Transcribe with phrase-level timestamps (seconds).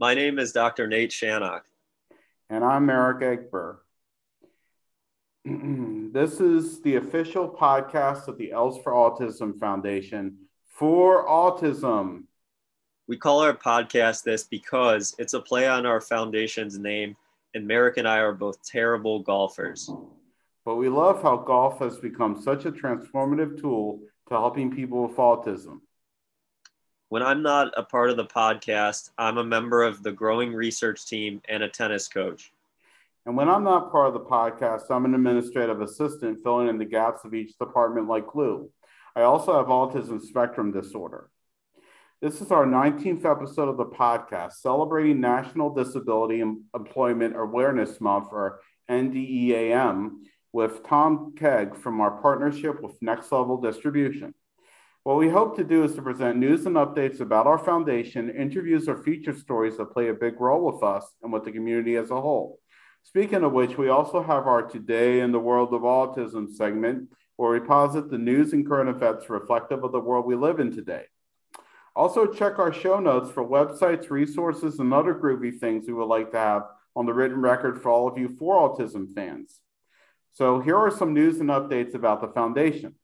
[0.00, 0.86] My name is Dr.
[0.86, 1.62] Nate Shannock.
[2.48, 3.78] And I'm Merrick Egber.
[6.12, 10.36] this is the official podcast of the Els for Autism Foundation
[10.68, 12.26] for autism.
[13.08, 17.16] We call our podcast this because it's a play on our foundation's name,
[17.54, 19.90] and Merrick and I are both terrible golfers.
[20.64, 25.16] But we love how golf has become such a transformative tool to helping people with
[25.16, 25.80] autism.
[27.10, 31.06] When I'm not a part of the podcast, I'm a member of the growing research
[31.06, 32.52] team and a tennis coach.
[33.24, 36.84] And when I'm not part of the podcast, I'm an administrative assistant filling in the
[36.84, 38.70] gaps of each department like glue.
[39.16, 41.30] I also have autism spectrum disorder.
[42.20, 48.60] This is our 19th episode of the podcast celebrating National Disability Employment Awareness Month, or
[48.90, 50.10] NDEAM,
[50.52, 54.34] with Tom Keg from our partnership with Next Level Distribution.
[55.08, 58.90] What we hope to do is to present news and updates about our foundation, interviews
[58.90, 62.10] or feature stories that play a big role with us and with the community as
[62.10, 62.60] a whole.
[63.04, 67.52] Speaking of which, we also have our Today in the World of Autism segment, where
[67.52, 71.04] we posit the news and current events reflective of the world we live in today.
[71.96, 76.32] Also, check our show notes for websites, resources, and other groovy things we would like
[76.32, 79.62] to have on the written record for all of you for autism fans.
[80.32, 82.94] So, here are some news and updates about the foundation.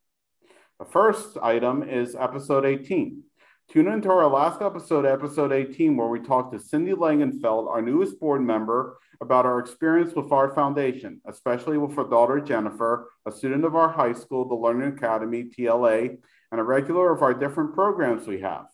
[0.80, 3.22] The first item is episode 18.
[3.70, 8.19] Tune into our last episode, episode 18, where we talked to Cindy Langenfeld, our newest
[8.19, 13.64] board member, about our experience with our foundation, especially with her daughter Jennifer, a student
[13.64, 16.19] of our high school, the Learning Academy, TLA,
[16.50, 18.64] and a regular of our different programs we have.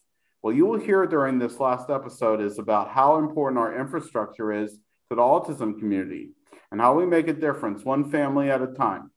[0.40, 4.72] What you will hear during this last episode is about how important our infrastructure is
[5.10, 6.30] to the autism community
[6.72, 9.10] and how we make a difference one family at a time.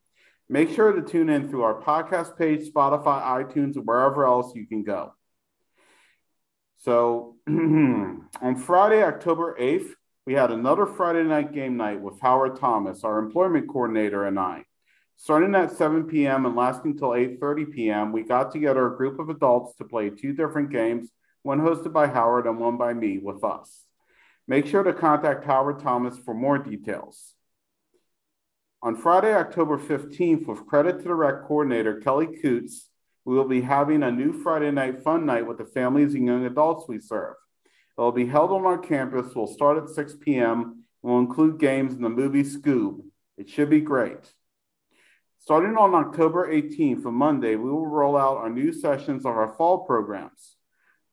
[0.53, 4.83] Make sure to tune in through our podcast page, Spotify, iTunes, wherever else you can
[4.83, 5.15] go.
[6.77, 9.93] So on Friday, October 8th,
[10.27, 14.65] we had another Friday night game night with Howard Thomas, our employment coordinator, and I.
[15.15, 16.45] Starting at 7 p.m.
[16.45, 20.33] and lasting until 8:30 p.m., we got together a group of adults to play two
[20.33, 21.09] different games,
[21.41, 23.85] one hosted by Howard and one by me with us.
[24.47, 27.32] Make sure to contact Howard Thomas for more details.
[28.83, 32.89] On Friday, October 15th, with credit to the rec coordinator, Kelly Coots,
[33.23, 36.45] we will be having a new Friday night fun night with the families and young
[36.45, 37.35] adults we serve.
[37.65, 39.33] It will be held on our campus.
[39.33, 40.83] We'll start at 6 p.m.
[41.01, 43.05] We'll include games and the movie Scoob.
[43.37, 44.33] It should be great.
[45.39, 49.55] Starting on October 18th, a Monday, we will roll out our new sessions of our
[49.55, 50.57] fall programs.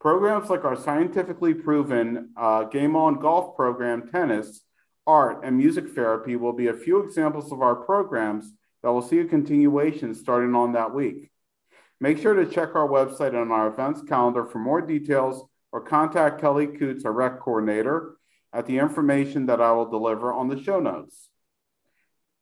[0.01, 4.63] Programs like our scientifically proven uh, Game On Golf program, tennis,
[5.07, 8.53] art, and music therapy will be a few examples of our programs
[8.83, 11.31] that will see a continuation starting on that week.
[12.01, 16.41] Make sure to check our website and our events calendar for more details or contact
[16.41, 18.17] Kelly Coots, our rec coordinator,
[18.53, 21.29] at the information that I will deliver on the show notes.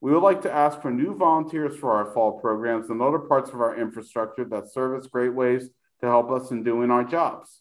[0.00, 3.50] We would like to ask for new volunteers for our fall programs and other parts
[3.50, 5.70] of our infrastructure that serve as great ways
[6.00, 7.60] to help us in doing our jobs.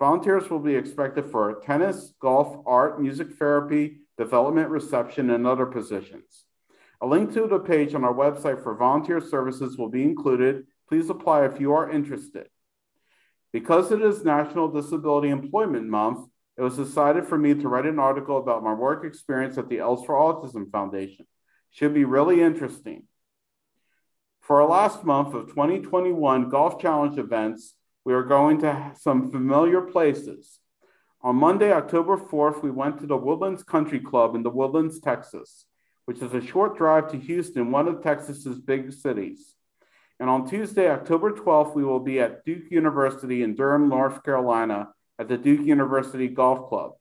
[0.00, 6.44] Volunteers will be expected for tennis, golf, art, music therapy, development, reception, and other positions.
[7.00, 10.66] A link to the page on our website for volunteer services will be included.
[10.88, 12.48] Please apply if you are interested.
[13.52, 17.98] Because it is National Disability Employment Month, it was decided for me to write an
[17.98, 21.26] article about my work experience at the Els for Autism Foundation.
[21.70, 23.04] Should be really interesting.
[24.40, 29.82] For our last month of 2021 Golf Challenge events, we are going to some familiar
[29.82, 30.60] places.
[31.22, 35.66] On Monday, October 4th, we went to the Woodlands Country Club in the Woodlands, Texas,
[36.04, 39.54] which is a short drive to Houston, one of Texas's big cities.
[40.20, 44.90] And on Tuesday, October 12th, we will be at Duke University in Durham, North Carolina,
[45.18, 46.92] at the Duke University Golf Club.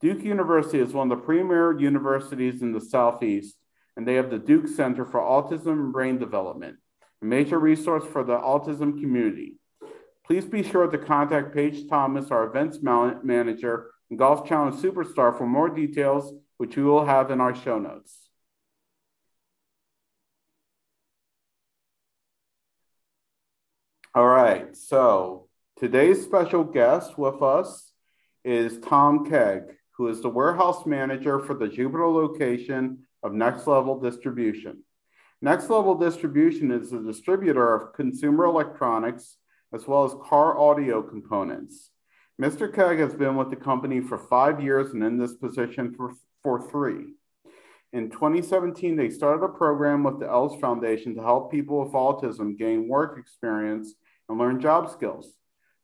[0.00, 3.56] Duke University is one of the premier universities in the Southeast,
[3.96, 6.76] and they have the Duke Center for Autism and Brain Development,
[7.22, 9.54] a major resource for the autism community.
[10.26, 15.46] Please be sure to contact Paige Thomas, our events manager and Golf Challenge superstar, for
[15.46, 18.30] more details, which we will have in our show notes.
[24.14, 27.92] All right, so today's special guest with us
[28.44, 29.62] is Tom Keg,
[29.96, 34.84] who is the warehouse manager for the Jupiter location of Next Level Distribution.
[35.42, 39.36] Next Level Distribution is a distributor of consumer electronics
[39.74, 41.90] as well as car audio components.
[42.40, 42.72] Mr.
[42.72, 46.12] Keg has been with the company for five years and in this position for,
[46.42, 47.14] for three.
[47.92, 52.58] In 2017, they started a program with the Els Foundation to help people with autism
[52.58, 53.94] gain work experience
[54.28, 55.34] and learn job skills.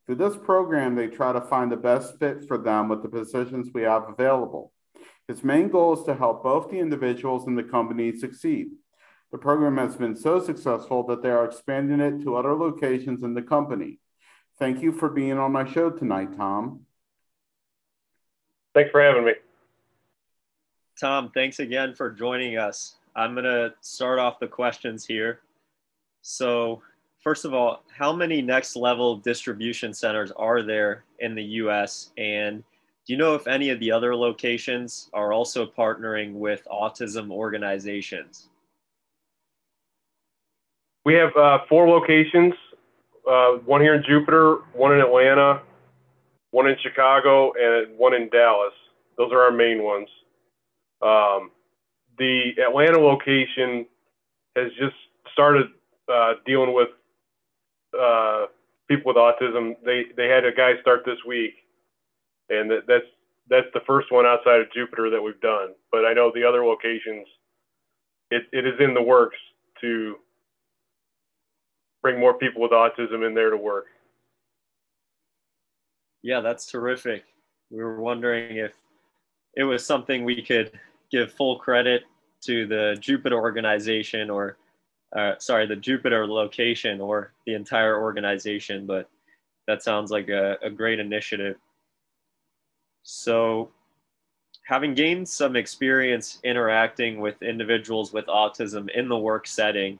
[0.06, 3.70] Through this program, they try to find the best fit for them with the positions
[3.72, 4.72] we have available.
[5.28, 8.70] Its main goal is to help both the individuals and the company succeed.
[9.32, 13.35] The program has been so successful that they are expanding it to other locations in
[13.35, 13.99] the company.
[14.59, 16.81] Thank you for being on my show tonight, Tom.
[18.75, 19.32] Thanks for having me.
[20.99, 22.97] Tom, thanks again for joining us.
[23.17, 25.41] I'm going to start off the questions here.
[26.23, 26.83] So,
[27.23, 32.11] first of all, how many next level distribution centers are there in the US?
[32.19, 32.62] And
[33.06, 38.49] do you know if any of the other locations are also partnering with autism organizations?
[41.05, 42.55] We have uh, four locations
[43.29, 45.62] uh, one here in Jupiter, one in Atlanta,
[46.50, 48.73] one in Chicago, and one in Dallas.
[49.17, 50.08] Those are our main ones.
[51.02, 51.50] Um,
[52.19, 53.87] the Atlanta location
[54.56, 54.97] has just
[55.32, 55.67] started
[56.12, 56.88] uh, dealing with
[57.99, 58.47] uh,
[58.88, 59.76] people with autism.
[59.85, 61.55] They they had a guy start this week,
[62.49, 63.06] and that, that's
[63.49, 65.75] that's the first one outside of Jupiter that we've done.
[65.93, 67.26] But I know the other locations,
[68.31, 69.38] it, it is in the works
[69.81, 70.17] to
[72.02, 73.87] bring more people with autism in there to work.
[76.23, 77.25] Yeah, that's terrific.
[77.70, 78.73] We were wondering if
[79.55, 80.79] it was something we could
[81.11, 82.02] give full credit
[82.43, 84.56] to the Jupiter organization or,
[85.17, 89.08] uh, sorry, the Jupiter location or the entire organization, but
[89.67, 91.56] that sounds like a, a great initiative.
[93.02, 93.70] So,
[94.67, 99.99] having gained some experience interacting with individuals with autism in the work setting,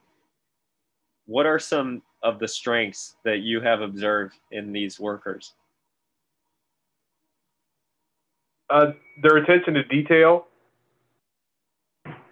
[1.27, 5.55] what are some of the strengths that you have observed in these workers?
[8.69, 10.47] Uh, their attention to detail,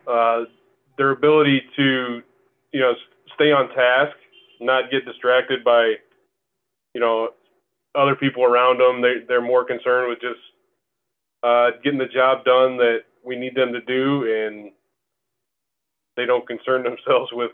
[0.06, 0.44] uh,
[0.96, 2.22] their ability to,
[2.72, 2.92] you know,
[3.34, 4.16] stay on task,
[4.60, 5.94] not get distracted by,
[6.94, 7.30] you know,
[7.94, 9.02] other people around them.
[9.02, 10.40] They, they're more concerned with just
[11.42, 14.72] uh, getting the job done that we need them to do, and
[16.16, 17.52] they don't concern themselves with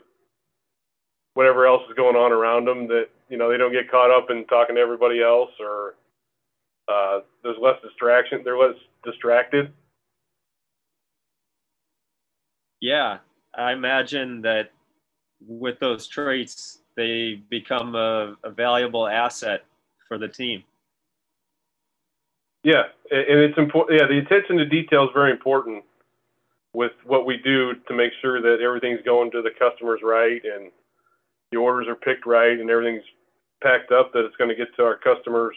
[1.35, 2.87] whatever else is going on around them.
[2.87, 5.95] That you know they don't get caught up in talking to everybody else, or
[6.87, 8.41] uh, there's less distraction.
[8.43, 9.71] They're less distracted.
[12.81, 13.19] Yeah,
[13.55, 14.71] I imagine that
[15.47, 19.63] with those traits, they become a, a valuable asset
[20.07, 20.63] for the team.
[22.63, 23.99] Yeah, and it's important.
[23.99, 25.83] Yeah, the attention to detail is very important
[26.73, 30.71] with what we do to make sure that everything's going to the customers right and
[31.51, 33.03] the orders are picked right and everything's
[33.63, 35.55] packed up that it's going to get to our customers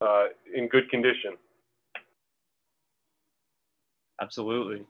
[0.00, 0.24] uh,
[0.54, 1.36] in good condition.
[4.20, 4.84] Absolutely.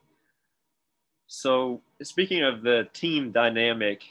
[1.26, 4.02] So, speaking of the team dynamic,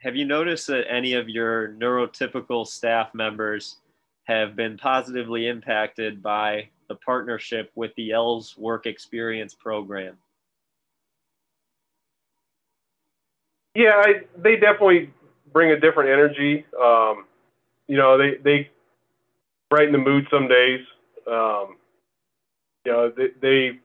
[0.00, 3.78] have you noticed that any of your neurotypical staff members
[4.24, 10.16] have been positively impacted by the partnership with the ELS Work Experience Program?
[13.74, 15.10] Yeah, I, they definitely
[15.52, 16.64] bring a different energy.
[16.80, 17.24] Um,
[17.86, 18.70] you know, they they
[19.70, 20.80] brighten the mood some days.
[21.30, 21.76] Um,
[22.84, 23.78] you know, they, they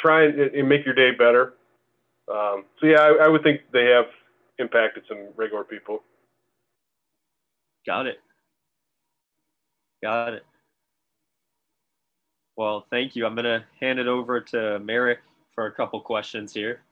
[0.00, 1.54] try and, and, make your day better.
[2.30, 4.06] Um, so yeah, I, I would think they have
[4.58, 6.02] impacted some regular people.
[7.86, 8.20] Got it.
[10.02, 10.44] Got it.
[12.56, 13.24] Well, thank you.
[13.24, 15.20] I'm going to hand it over to Merrick
[15.54, 16.82] for a couple questions here.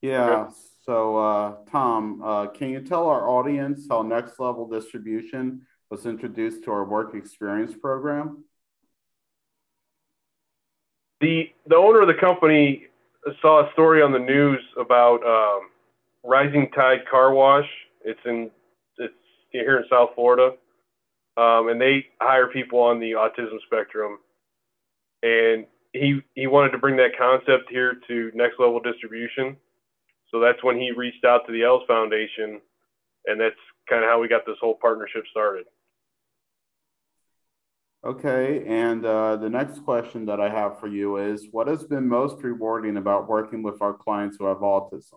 [0.00, 0.30] Yeah.
[0.30, 0.52] Okay.
[0.84, 6.64] So, uh, Tom, uh, can you tell our audience how Next Level Distribution was introduced
[6.64, 8.44] to our work experience program?
[11.20, 12.86] The the owner of the company
[13.42, 15.68] saw a story on the news about um,
[16.24, 17.68] Rising Tide Car Wash.
[18.02, 18.50] It's in
[18.96, 19.12] it's
[19.50, 20.54] here in South Florida,
[21.36, 24.20] um, and they hire people on the autism spectrum.
[25.22, 29.56] And he he wanted to bring that concept here to Next Level Distribution
[30.30, 32.60] so that's when he reached out to the ELS Foundation,
[33.26, 33.56] and that's
[33.88, 35.64] kind of how we got this whole partnership started.
[38.04, 42.06] Okay, and uh, the next question that I have for you is what has been
[42.06, 45.14] most rewarding about working with our clients who have autism?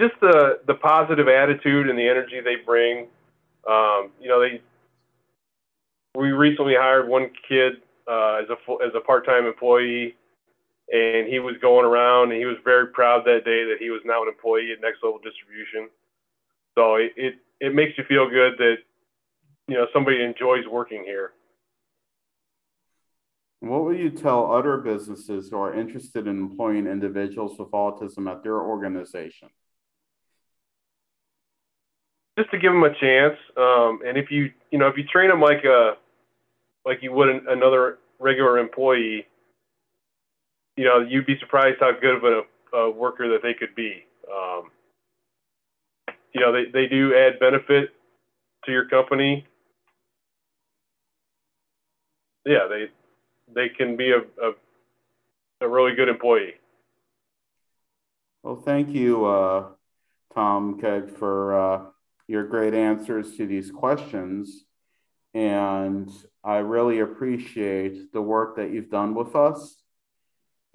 [0.00, 3.06] Just the, the positive attitude and the energy they bring.
[3.68, 4.60] Um, you know, they
[6.16, 7.74] we recently hired one kid
[8.08, 10.16] uh, as a as a part time employee
[10.92, 14.00] and he was going around and he was very proud that day that he was
[14.04, 15.88] now an employee at Next Level Distribution.
[16.76, 18.76] So it, it, it makes you feel good that
[19.68, 21.32] you know somebody enjoys working here.
[23.60, 28.42] What will you tell other businesses who are interested in employing individuals with autism at
[28.42, 29.48] their organization?
[32.38, 33.36] just to give them a chance.
[33.56, 35.94] Um, and if you you know if you train them like a
[36.84, 39.26] like you would an, another regular employee,
[40.76, 44.04] you know you'd be surprised how good of a, a worker that they could be.
[44.32, 44.70] Um,
[46.32, 47.90] you know they, they do add benefit
[48.64, 49.46] to your company.
[52.44, 52.90] Yeah, they
[53.52, 54.52] they can be a, a,
[55.62, 56.54] a really good employee.
[58.42, 59.70] Well, thank you, uh,
[60.32, 61.82] Tom Keg, for uh,
[62.28, 64.64] your great answers to these questions.
[65.34, 66.10] And
[66.44, 69.82] I really appreciate the work that you've done with us.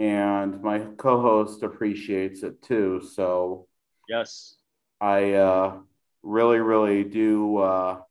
[0.01, 3.03] And my co host appreciates it too.
[3.13, 3.67] So,
[4.09, 4.55] yes,
[4.99, 5.77] I uh,
[6.23, 7.57] really, really do.
[7.57, 8.01] Uh,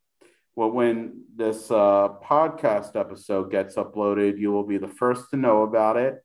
[0.54, 5.62] well, when this uh, podcast episode gets uploaded, you will be the first to know
[5.62, 6.24] about it.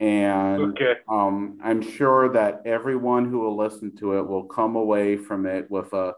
[0.00, 0.94] And okay.
[1.06, 5.70] um, I'm sure that everyone who will listen to it will come away from it
[5.70, 6.14] with a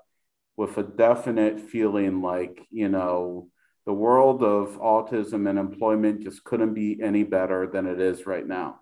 [0.57, 3.49] with a definite feeling like, you know,
[3.87, 8.47] the world of autism and employment just couldn't be any better than it is right
[8.47, 8.81] now.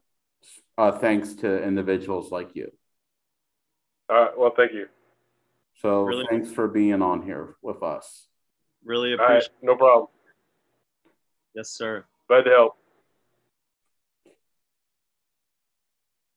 [0.79, 2.73] Uh, thanks to individuals like you.
[4.09, 4.87] Uh, well, thank you.
[5.81, 6.27] So really?
[6.31, 8.27] thanks for being on here with us.
[8.83, 10.09] Really appreciate right, No problem.
[11.55, 12.05] Yes, sir.
[12.27, 12.77] Glad to help.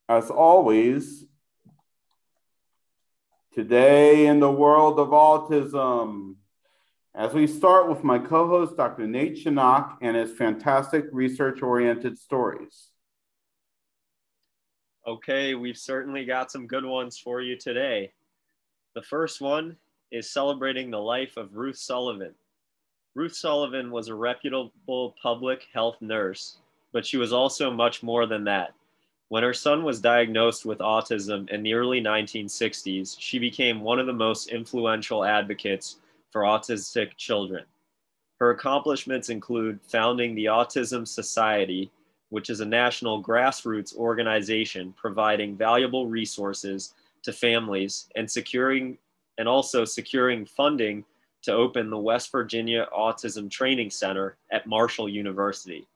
[0.10, 1.26] As always,
[3.54, 6.36] today in the world of autism,
[7.18, 9.08] as we start with my co host, Dr.
[9.08, 12.90] Nate Shannock, and his fantastic research oriented stories.
[15.08, 18.14] Okay, we've certainly got some good ones for you today.
[18.94, 19.78] The first one
[20.12, 22.36] is celebrating the life of Ruth Sullivan.
[23.16, 26.58] Ruth Sullivan was a reputable public health nurse,
[26.92, 28.74] but she was also much more than that.
[29.30, 34.06] When her son was diagnosed with autism in the early 1960s, she became one of
[34.06, 35.98] the most influential advocates
[36.32, 37.64] for autistic children.
[38.40, 41.92] Her accomplishments include founding the Autism Society,
[42.30, 46.94] which is a national grassroots organization providing valuable resources
[47.24, 48.98] to families and securing
[49.38, 51.04] and also securing funding
[51.44, 55.88] to open the West Virginia Autism Training Center at Marshall University.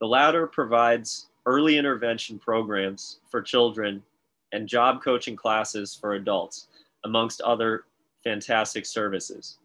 [0.00, 4.02] The latter provides early intervention programs for children
[4.52, 6.68] and job coaching classes for adults,
[7.04, 7.84] amongst other
[8.26, 9.58] fantastic services.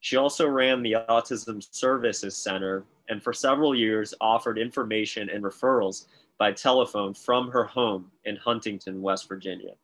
[0.00, 6.06] She also ran the Autism Services Center and for several years offered information and referrals
[6.38, 9.74] by telephone from her home in Huntington, West Virginia.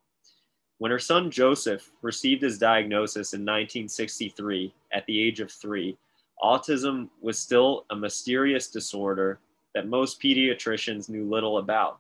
[0.79, 5.99] When her son Joseph received his diagnosis in 1963 at the age of three,
[6.43, 9.39] autism was still a mysterious disorder
[9.75, 11.99] that most pediatricians knew little about.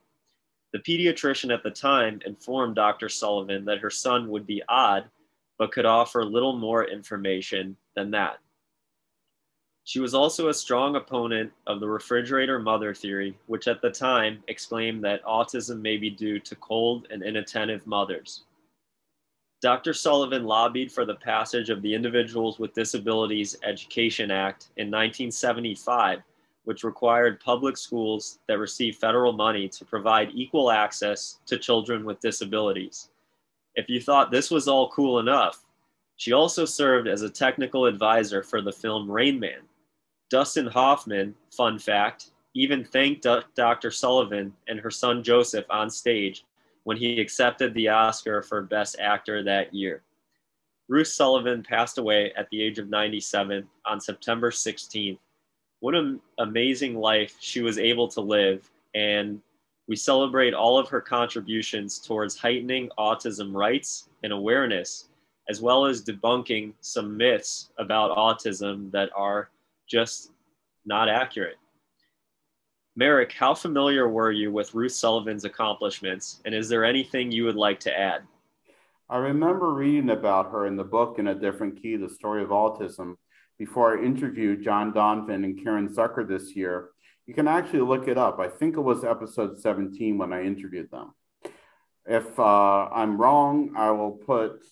[0.72, 3.10] The pediatrician at the time informed Dr.
[3.10, 5.04] Sullivan that her son would be odd,
[5.58, 8.38] but could offer little more information than that.
[9.87, 14.42] She was also a strong opponent of the refrigerator mother theory, which at the time
[14.49, 18.44] exclaimed that autism may be due to cold and inattentive mothers.
[19.61, 19.92] Dr.
[19.92, 26.23] Sullivan lobbied for the passage of the Individuals with Disabilities Education Act in 1975,
[26.64, 32.20] which required public schools that receive federal money to provide equal access to children with
[32.20, 33.11] disabilities.
[33.76, 35.64] If you thought this was all cool enough,
[36.16, 39.62] she also served as a technical advisor for the film Rain Man.
[40.30, 43.26] Dustin Hoffman, fun fact, even thanked
[43.56, 43.90] Dr.
[43.90, 46.44] Sullivan and her son Joseph on stage
[46.84, 50.02] when he accepted the Oscar for Best Actor that year.
[50.88, 55.18] Ruth Sullivan passed away at the age of 97 on September 16th.
[55.80, 59.40] What an amazing life she was able to live, and
[59.86, 65.08] we celebrate all of her contributions towards heightening autism rights and awareness,
[65.48, 69.50] as well as debunking some myths about autism that are
[69.88, 70.32] just
[70.86, 71.56] not accurate.
[72.96, 77.56] Merrick, how familiar were you with Ruth Sullivan's accomplishments, and is there anything you would
[77.56, 78.22] like to add?
[79.10, 82.48] I remember reading about her in the book In a Different Key, The Story of
[82.50, 83.16] Autism,
[83.58, 86.90] before I interviewed John Donvan and Caren Zucker this year.
[87.26, 88.38] You can actually look it up.
[88.38, 91.14] I think it was episode 17 when I interviewed them.
[92.06, 94.62] If uh, I'm wrong, I will put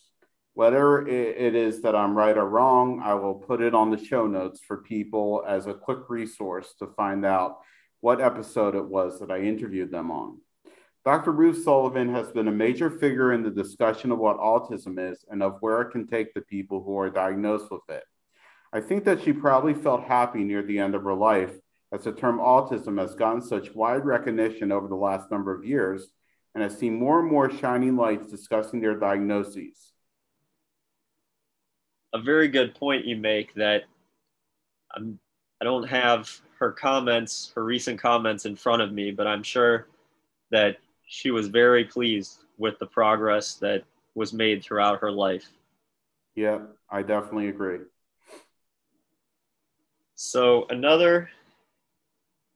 [0.54, 4.26] whether it is that I'm right or wrong, I will put it on the show
[4.26, 7.60] notes for people as a quick resource to find out
[8.00, 10.40] what episode it was that I interviewed them on.
[11.06, 11.32] Dr.
[11.32, 15.42] Ruth Sullivan has been a major figure in the discussion of what autism is and
[15.42, 18.04] of where it can take the people who are diagnosed with it.
[18.74, 21.54] I think that she probably felt happy near the end of her life
[21.92, 26.08] as the term autism has gotten such wide recognition over the last number of years
[26.54, 29.92] and has seen more and more shining lights discussing their diagnoses.
[32.14, 33.84] a very good point you make that
[34.94, 35.18] I'm,
[35.60, 39.88] I don't have her comments, her recent comments in front of me, but I'm sure
[40.50, 43.84] that she was very pleased with the progress that
[44.14, 45.48] was made throughout her life.
[46.34, 46.58] Yeah,
[46.90, 47.78] I definitely agree.
[50.14, 51.30] So, another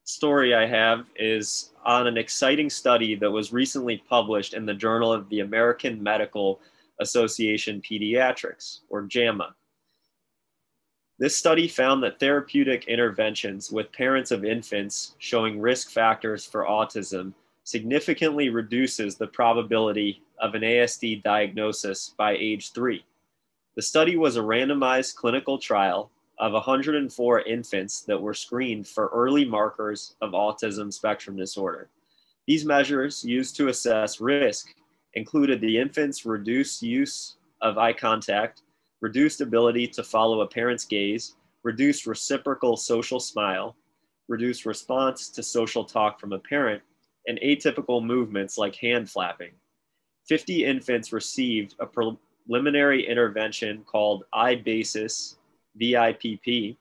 [0.07, 5.11] story I have is on an exciting study that was recently published in the Journal
[5.11, 6.61] of the American Medical
[7.01, 9.53] Association Pediatrics, or JAMA.
[11.19, 17.33] This study found that therapeutic interventions with parents of infants showing risk factors for autism
[17.65, 23.03] significantly reduces the probability of an ASD diagnosis by age three.
[23.75, 29.45] The study was a randomized clinical trial of 104 infants that were screened for early
[29.45, 31.89] markers of autism spectrum disorder.
[32.47, 34.73] These measures used to assess risk
[35.15, 38.61] included the infant's reduced use of eye contact,
[39.01, 43.75] reduced ability to follow a parent's gaze, reduced reciprocal social smile,
[44.27, 46.81] reduced response to social talk from a parent,
[47.27, 49.51] and atypical movements like hand flapping.
[50.27, 55.36] 50 infants received a preliminary intervention called iBasis
[55.79, 56.77] VIPP,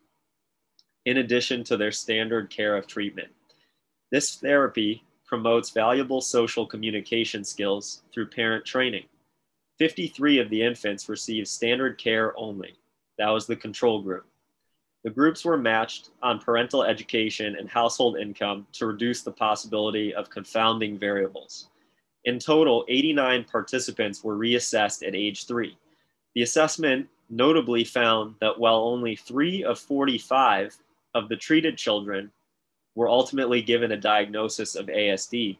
[1.04, 3.28] in addition to their standard care of treatment.
[4.10, 9.04] This therapy promotes valuable social communication skills through parent training.
[9.78, 12.74] 53 of the infants received standard care only.
[13.18, 14.26] That was the control group.
[15.04, 20.30] The groups were matched on parental education and household income to reduce the possibility of
[20.30, 21.68] confounding variables.
[22.24, 25.78] In total, 89 participants were reassessed at age three.
[26.34, 30.76] The assessment notably found that while only three of 45
[31.14, 32.30] of the treated children
[32.94, 35.58] were ultimately given a diagnosis of ASD,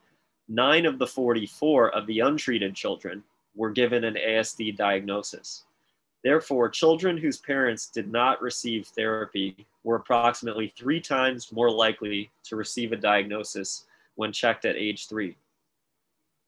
[0.48, 3.22] nine of the 44 of the untreated children
[3.54, 5.64] were given an ASD diagnosis.
[6.22, 12.56] Therefore, children whose parents did not receive therapy were approximately three times more likely to
[12.56, 13.84] receive a diagnosis
[14.16, 15.36] when checked at age three.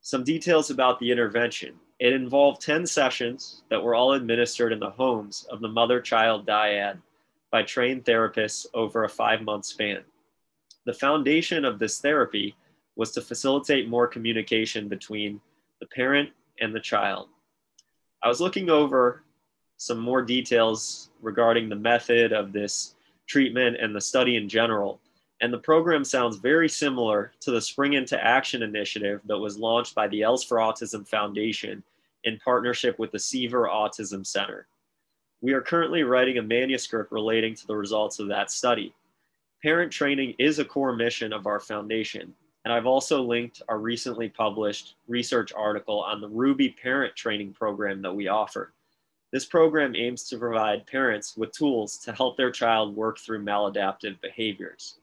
[0.01, 1.79] Some details about the intervention.
[1.99, 6.47] It involved 10 sessions that were all administered in the homes of the mother child
[6.47, 6.99] dyad
[7.51, 10.05] by trained therapists over a five month span.
[10.85, 12.55] The foundation of this therapy
[12.95, 15.41] was to facilitate more communication between
[15.81, 16.31] the parent
[16.61, 17.29] and the child.
[18.23, 19.23] I was looking over
[19.77, 22.95] some more details regarding the method of this
[23.27, 25.01] treatment and the study in general.
[25.40, 29.94] And the program sounds very similar to the Spring into Action initiative that was launched
[29.94, 31.83] by the Els for Autism Foundation
[32.24, 34.66] in partnership with the Seaver Autism Center.
[35.40, 38.92] We are currently writing a manuscript relating to the results of that study.
[39.62, 44.29] Parent training is a core mission of our foundation, and I've also linked our recently
[44.29, 48.72] published research article on the RUBI parent training program that we offer.
[49.31, 54.20] This program aims to provide parents with tools to help their child work through maladaptive
[54.20, 54.98] behaviors.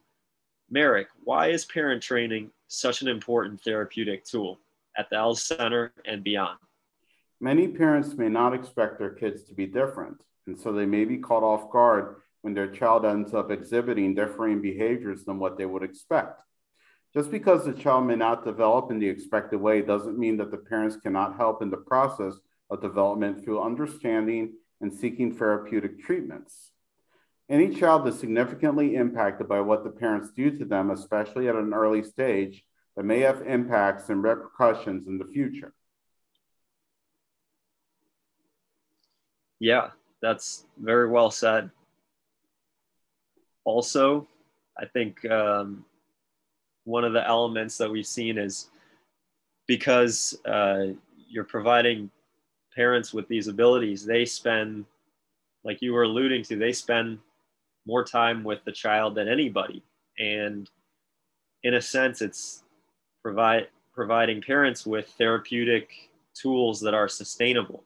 [0.70, 4.60] Merrick, why is parent training such an important therapeutic tool
[4.98, 6.58] at the Els Center and beyond?
[7.40, 11.18] Many parents may not expect their kids to be different, and so they may be
[11.18, 15.84] caught off guard when their child ends up exhibiting differing behaviors than what they would
[15.84, 16.42] expect.
[17.14, 20.58] Just because the child may not develop in the expected way doesn't mean that the
[20.58, 22.34] parents cannot help in the process
[22.70, 26.72] of development through understanding and seeking therapeutic treatments.
[27.48, 31.74] Any child is significantly impacted by what the parents do to them, especially at an
[31.74, 32.64] early stage,
[32.96, 35.74] that may have impacts and repercussions in the future.
[39.60, 39.90] Yeah,
[40.22, 41.70] that's very well said.
[43.64, 44.28] Also,
[44.78, 45.86] I think um,
[46.84, 48.70] one of the elements that we've seen is
[49.68, 50.88] because uh,
[51.30, 52.10] you're providing
[52.76, 54.86] parents with these abilities, they spend,
[55.64, 57.20] like you were alluding to, they spend
[57.86, 59.84] more time with the child than anybody.
[60.18, 60.70] And
[61.64, 62.64] in a sense, it's
[63.22, 65.90] provide providing parents with therapeutic
[66.34, 67.84] tools that are sustainable,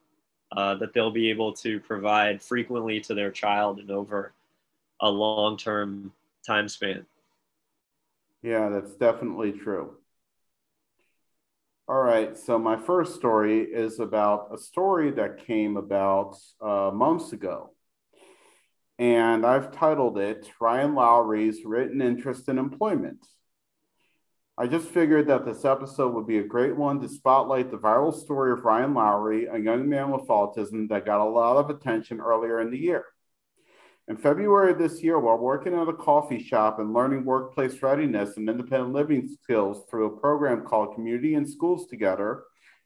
[0.55, 4.33] uh, that they'll be able to provide frequently to their child and over
[5.01, 6.11] a long-term
[6.45, 7.05] time span.
[8.41, 9.95] Yeah, that's definitely true.
[11.87, 17.33] All right, so my first story is about a story that came about uh, months
[17.33, 17.71] ago
[18.99, 23.25] and I've titled it Ryan Lowry's Written Interest in Employment.
[24.57, 28.13] I just figured that this episode would be a great one to spotlight the viral
[28.13, 32.19] story of Ryan Lowry, a young man with autism that got a lot of attention
[32.19, 33.05] earlier in the year.
[34.09, 38.35] In February of this year, while working at a coffee shop and learning workplace readiness
[38.35, 42.43] and independent living skills through a program called Community and Schools Together,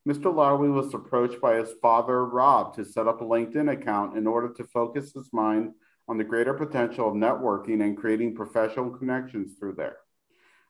[0.07, 0.31] Mr.
[0.31, 4.53] Lowry was approached by his father, Rob, to set up a LinkedIn account in order
[4.53, 5.71] to focus his mind
[6.07, 9.97] on the greater potential of networking and creating professional connections through there.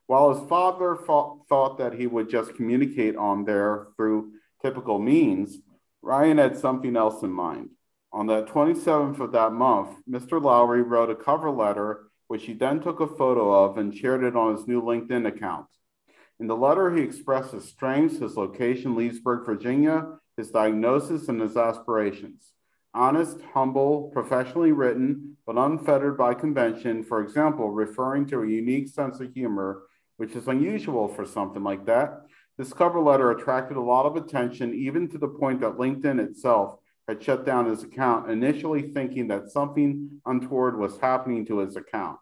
[0.08, 5.58] While his father thought, thought that he would just communicate on there through typical means,
[6.02, 7.70] Ryan had something else in mind.
[8.12, 10.42] On the 27th of that month, Mr.
[10.42, 14.36] Lowry wrote a cover letter, which he then took a photo of and shared it
[14.36, 15.66] on his new LinkedIn account.
[16.40, 21.56] In the letter, he expressed his strengths, his location, Leesburg, Virginia, his diagnosis, and his
[21.56, 22.52] aspirations.
[22.96, 29.20] Honest, humble, professionally written, but unfettered by convention, for example, referring to a unique sense
[29.20, 29.84] of humor,
[30.18, 32.22] which is unusual for something like that.
[32.56, 36.76] This cover letter attracted a lot of attention, even to the point that LinkedIn itself
[37.08, 42.20] had shut down his account, initially thinking that something untoward was happening to his account.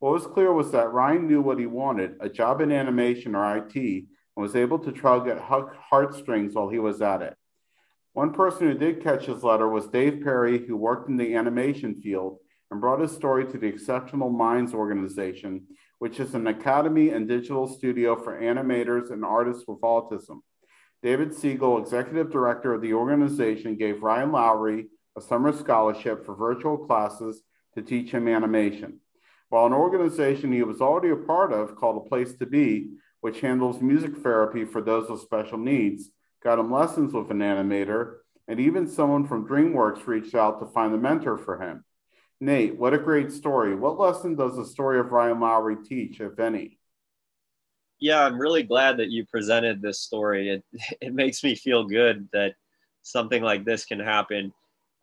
[0.00, 3.56] What was clear was that Ryan knew what he wanted a job in animation or
[3.56, 7.37] IT and was able to tug at heartstrings while he was at it.
[8.18, 11.94] One person who did catch his letter was Dave Perry, who worked in the animation
[11.94, 15.68] field and brought his story to the Exceptional Minds organization,
[16.00, 20.40] which is an academy and digital studio for animators and artists with autism.
[21.00, 26.76] David Siegel, executive director of the organization, gave Ryan Lowry a summer scholarship for virtual
[26.76, 27.42] classes
[27.76, 28.98] to teach him animation.
[29.48, 33.42] While an organization he was already a part of called A Place to Be, which
[33.42, 36.10] handles music therapy for those with special needs,
[36.42, 40.94] got him lessons with an animator, and even someone from DreamWorks reached out to find
[40.94, 41.84] a mentor for him.
[42.40, 43.74] Nate, what a great story.
[43.74, 46.78] What lesson does the story of Ryan Lowry teach, if any?
[48.00, 50.50] yeah, I'm really glad that you presented this story.
[50.50, 50.64] It
[51.00, 52.54] it makes me feel good that
[53.02, 54.52] something like this can happen.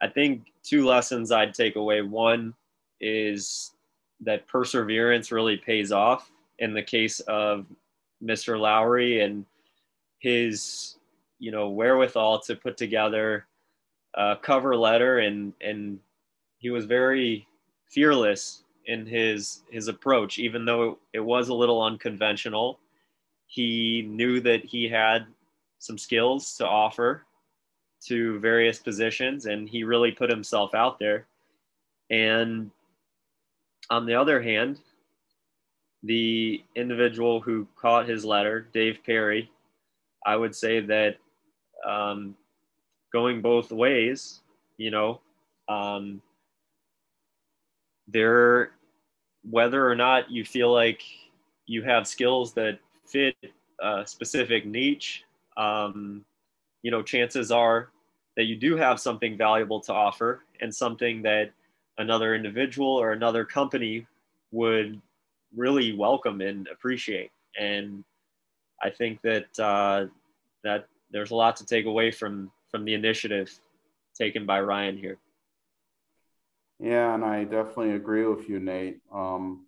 [0.02, 2.02] I think two lessons I'd take away.
[2.02, 2.54] One
[3.00, 3.72] is
[4.22, 7.66] that perseverance really pays off in the case of
[8.24, 8.60] Mr.
[8.60, 9.46] Lowry and
[10.20, 10.96] his,
[11.40, 13.48] you know, wherewithal to put together
[14.16, 16.00] a cover letter and and
[16.58, 17.48] he was very
[17.92, 22.80] fearless in his his approach even though it was a little unconventional
[23.48, 25.26] he knew that he had
[25.80, 27.26] some skills to offer
[28.06, 31.28] to various positions and he really put himself out there.
[32.10, 32.72] And
[33.90, 34.80] on the other hand,
[36.04, 39.50] the individual who caught his letter, Dave Perry,
[40.26, 41.18] I would say that
[41.86, 42.36] um,
[43.14, 44.42] going both ways,
[44.78, 45.22] you know,
[45.68, 46.22] um,
[48.08, 48.72] there,
[49.50, 51.02] whether or not you feel like
[51.66, 53.36] you have skills that fit
[53.82, 55.24] a specific niche,
[55.58, 56.24] um,
[56.82, 57.90] you know, chances are
[58.38, 61.52] that you do have something valuable to offer and something that
[61.98, 64.06] another individual or another company
[64.52, 65.02] would
[65.56, 67.32] really welcome and appreciate.
[67.60, 68.04] And
[68.84, 70.08] I think that uh,
[70.64, 73.50] that there's a lot to take away from from the initiative
[74.20, 75.18] taken by Ryan here.
[76.78, 79.00] Yeah, and I definitely agree with you, Nate.
[79.14, 79.66] Um,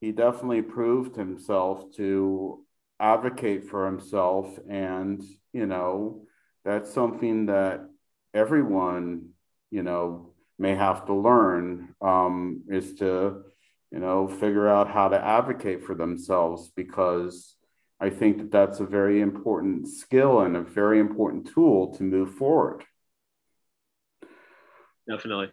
[0.00, 2.64] he definitely proved himself to
[2.98, 6.24] advocate for himself and you know
[6.64, 7.80] that's something that
[8.32, 9.30] everyone
[9.70, 13.42] you know may have to learn um, is to
[13.90, 17.56] you know figure out how to advocate for themselves because
[18.02, 22.34] i think that that's a very important skill and a very important tool to move
[22.34, 22.84] forward
[25.08, 25.50] definitely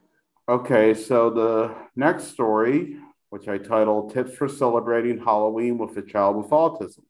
[0.49, 2.97] okay so the next story
[3.29, 7.03] which I titled Tips for Celebrating Halloween with a Child with Autism.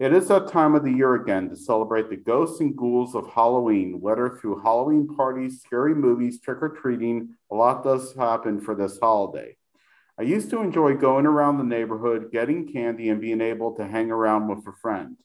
[0.00, 3.28] It is that time of the year again to celebrate the ghosts and ghouls of
[3.32, 8.76] Halloween, whether through Halloween parties, scary movies, trick or treating, a lot does happen for
[8.76, 9.56] this holiday.
[10.18, 14.10] I used to enjoy going around the neighborhood, getting candy, and being able to hang
[14.10, 15.16] around with a friend.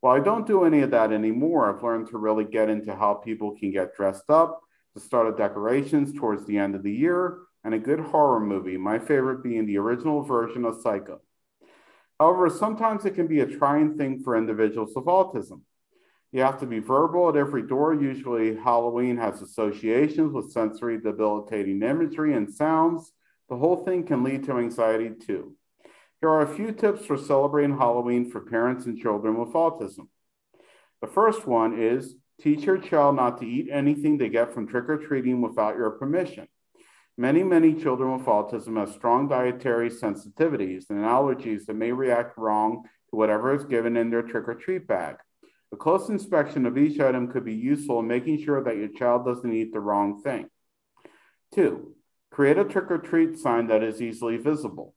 [0.00, 3.14] While I don't do any of that anymore, I've learned to really get into how
[3.14, 4.60] people can get dressed up,
[4.94, 8.76] the start of decorations towards the end of the year, and a good horror movie,
[8.76, 11.22] my favorite being the original version of Psycho.
[12.20, 15.62] However, sometimes it can be a trying thing for individuals with autism.
[16.30, 17.94] You have to be verbal at every door.
[17.94, 23.12] Usually, Halloween has associations with sensory debilitating imagery and sounds.
[23.48, 25.56] The whole thing can lead to anxiety too.
[26.20, 30.08] Here are a few tips for celebrating Halloween for parents and children with autism.
[31.00, 34.88] The first one is teach your child not to eat anything they get from trick
[34.88, 36.48] or treating without your permission.
[37.18, 42.82] Many, many children with autism have strong dietary sensitivities and allergies that may react wrong
[43.10, 45.16] to whatever is given in their trick or treat bag.
[45.72, 49.24] A close inspection of each item could be useful in making sure that your child
[49.24, 50.48] doesn't eat the wrong thing.
[51.54, 51.95] Two,
[52.30, 54.94] create a trick or treat sign that is easily visible.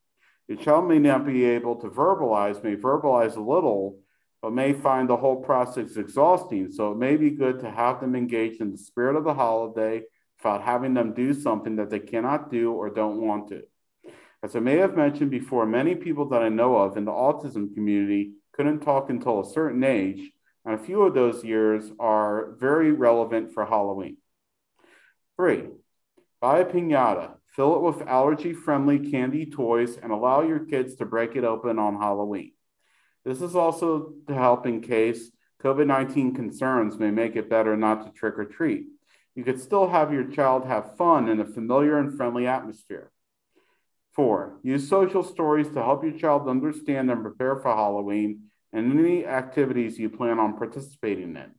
[0.48, 3.98] Your child may not be able to verbalize, may verbalize a little,
[4.42, 6.72] but may find the whole process exhausting.
[6.72, 10.02] So it may be good to have them engage in the spirit of the holiday
[10.38, 13.62] without having them do something that they cannot do or don't want to.
[14.42, 17.74] As I may have mentioned before, many people that I know of in the autism
[17.74, 20.32] community couldn't talk until a certain age,
[20.64, 24.16] and a few of those years are very relevant for Halloween.
[25.36, 25.68] Three,
[26.40, 31.06] buy a pinata, fill it with allergy friendly candy toys, and allow your kids to
[31.06, 32.52] break it open on Halloween.
[33.24, 35.30] This is also to help in case
[35.62, 38.86] COVID 19 concerns may make it better not to trick or treat.
[39.34, 43.10] You could still have your child have fun in a familiar and friendly atmosphere.
[44.12, 49.24] Four, use social stories to help your child understand and prepare for Halloween and any
[49.24, 51.52] activities you plan on participating in.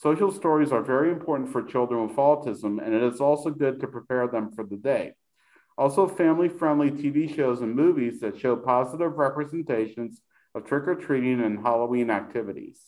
[0.00, 3.86] Social stories are very important for children with autism, and it is also good to
[3.86, 5.12] prepare them for the day.
[5.76, 10.22] Also, family friendly TV shows and movies that show positive representations
[10.54, 12.80] of trick or treating and Halloween activities.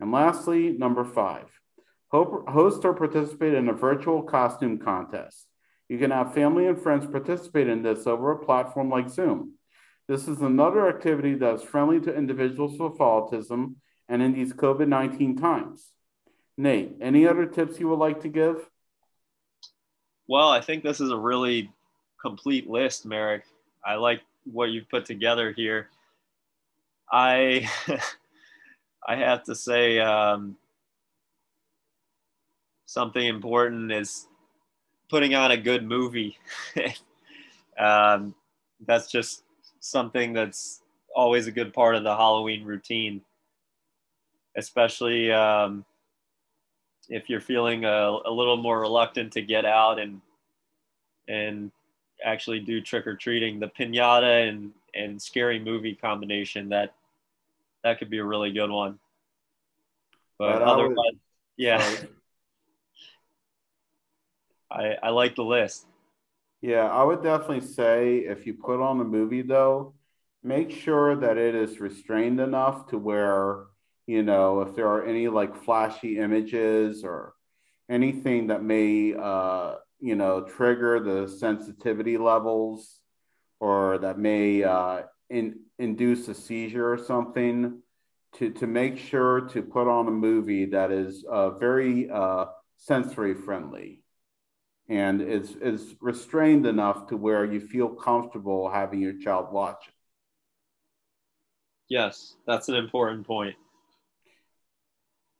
[0.00, 1.44] And lastly, number five,
[2.10, 5.46] host or participate in a virtual costume contest.
[5.90, 9.58] You can have family and friends participate in this over a platform like Zoom.
[10.08, 13.74] This is another activity that is friendly to individuals with autism
[14.08, 15.92] and in these COVID 19 times.
[16.58, 18.68] Nate, any other tips you would like to give?
[20.28, 21.70] Well, I think this is a really
[22.20, 23.44] complete list, Merrick.
[23.84, 25.88] I like what you've put together here.
[27.10, 27.68] I
[29.06, 30.56] I have to say um,
[32.86, 34.26] something important is
[35.08, 36.38] putting on a good movie.
[37.78, 38.34] um,
[38.84, 39.44] that's just
[39.80, 40.82] something that's
[41.14, 43.20] always a good part of the Halloween routine,
[44.56, 45.84] especially um,
[47.08, 50.20] if you're feeling a, a little more reluctant to get out and
[51.28, 51.70] and
[52.24, 53.60] actually do trick or treating.
[53.60, 56.94] The pinata and and scary movie combination that
[57.84, 58.98] that could be a really good one.
[60.38, 61.18] But, but otherwise, would,
[61.56, 61.90] yeah,
[64.70, 65.86] I I like the list.
[66.60, 69.94] Yeah, I would definitely say if you put on a movie though,
[70.42, 73.66] make sure that it is restrained enough to where
[74.06, 77.34] you know if there are any like flashy images or
[77.88, 83.00] anything that may uh, you know trigger the sensitivity levels
[83.60, 87.80] or that may uh, in, induce a seizure or something
[88.34, 93.34] to, to make sure to put on a movie that is uh, very uh, sensory
[93.34, 94.02] friendly
[94.88, 99.94] and is, is restrained enough to where you feel comfortable having your child watch it.
[101.88, 103.56] Yes, that's an important point.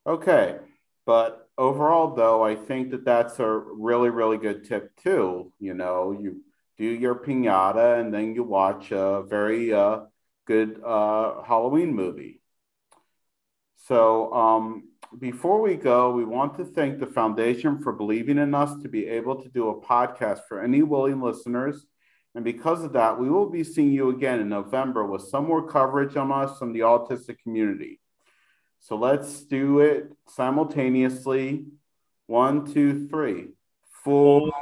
[0.06, 0.56] Okay,
[1.04, 5.52] but overall, though, I think that that's a really, really good tip too.
[5.58, 6.42] You know, you
[6.78, 10.02] do your pinata, and then you watch a very uh,
[10.46, 12.40] good uh, Halloween movie.
[13.88, 18.80] So, um, before we go, we want to thank the Foundation for believing in us
[18.82, 21.84] to be able to do a podcast for any willing listeners.
[22.36, 25.66] And because of that, we will be seeing you again in November with some more
[25.66, 28.00] coverage on us from the autistic community.
[28.88, 31.64] So let's do it simultaneously.
[32.28, 33.48] One, two, three.
[34.04, 34.52] Four.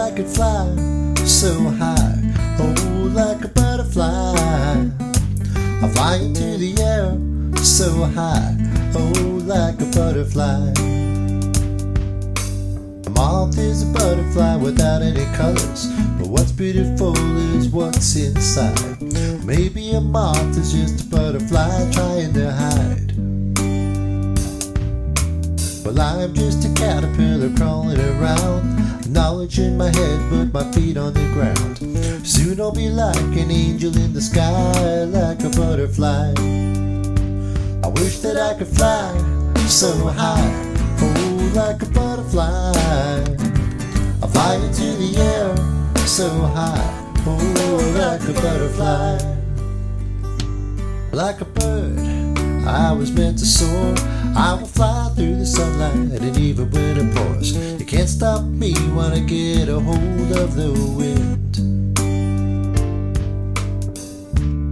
[0.00, 0.74] I could fly
[1.26, 4.97] so high, oh, like a butterfly.
[5.80, 7.16] I fly into the air
[7.62, 8.56] so high,
[8.96, 10.72] oh, like a butterfly.
[13.06, 15.86] A moth is a butterfly without any colors,
[16.18, 17.16] but what's beautiful
[17.56, 19.00] is what's inside.
[19.44, 23.12] Maybe a moth is just a butterfly trying to hide.
[25.84, 31.12] Well, I'm just a caterpillar crawling around Knowledge in my head, but my feet on
[31.12, 31.76] the ground.
[32.24, 36.34] Soon I'll be like an angel in the sky, like a butterfly.
[37.82, 39.10] I wish that I could fly
[39.66, 40.52] so high,
[41.00, 42.70] oh, like a butterfly.
[44.22, 49.18] I fly into the air so high, oh, like a butterfly.
[51.12, 51.98] Like a bird,
[52.68, 53.94] I was meant to soar.
[54.36, 58.74] I will fly through the sunlight, and even when it pours, you can't stop me
[58.94, 61.58] when I get a hold of the wind.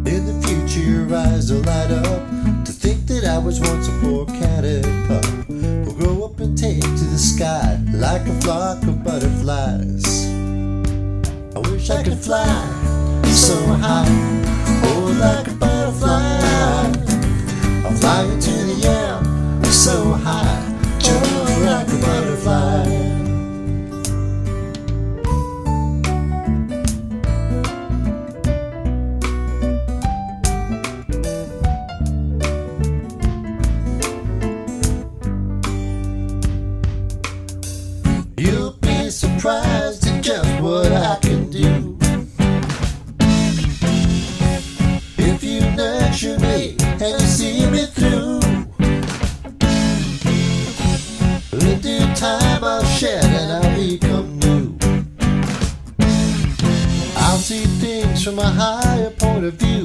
[0.07, 3.93] In the future, your eyes will light up to think that I was once a
[4.03, 5.47] poor caterpillar.
[5.49, 10.27] Will grow up and take to the sky like a flock of butterflies.
[11.57, 12.87] I wish I could fly
[13.25, 14.07] so high,
[14.85, 17.06] oh, like a butterfly.
[17.87, 22.96] I'm flying to the air so high, just like a butterfly.
[59.47, 59.76] have